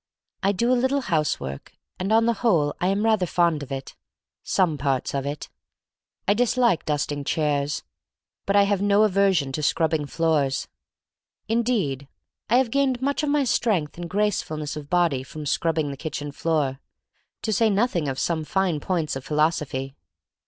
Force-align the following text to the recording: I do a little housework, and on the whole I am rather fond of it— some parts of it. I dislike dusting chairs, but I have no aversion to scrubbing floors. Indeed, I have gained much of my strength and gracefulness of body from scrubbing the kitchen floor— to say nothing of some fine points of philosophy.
I 0.41 0.51
do 0.51 0.71
a 0.73 0.73
little 0.73 1.01
housework, 1.01 1.73
and 1.99 2.11
on 2.11 2.25
the 2.25 2.33
whole 2.41 2.73
I 2.81 2.87
am 2.87 3.05
rather 3.05 3.27
fond 3.27 3.61
of 3.61 3.71
it— 3.71 3.95
some 4.57 4.75
parts 4.79 5.13
of 5.13 5.27
it. 5.27 5.47
I 6.27 6.33
dislike 6.33 6.85
dusting 6.85 7.23
chairs, 7.23 7.83
but 8.47 8.55
I 8.55 8.63
have 8.63 8.81
no 8.81 9.03
aversion 9.03 9.51
to 9.51 9.61
scrubbing 9.61 10.07
floors. 10.07 10.67
Indeed, 11.47 12.07
I 12.49 12.57
have 12.57 12.71
gained 12.71 12.99
much 12.99 13.21
of 13.21 13.29
my 13.29 13.43
strength 13.43 13.95
and 13.95 14.09
gracefulness 14.09 14.75
of 14.75 14.89
body 14.89 15.21
from 15.21 15.45
scrubbing 15.45 15.91
the 15.91 15.97
kitchen 15.97 16.31
floor— 16.31 16.79
to 17.43 17.53
say 17.53 17.69
nothing 17.69 18.07
of 18.07 18.17
some 18.17 18.43
fine 18.43 18.79
points 18.79 19.15
of 19.15 19.23
philosophy. 19.23 19.93